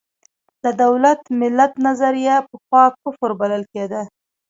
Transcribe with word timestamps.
د 0.63 0.65
دولت–ملت 0.83 1.73
نظریه 1.87 2.35
پخوا 2.49 2.85
کفر 3.01 3.31
بلل 3.39 3.63
کېده. 3.73 4.01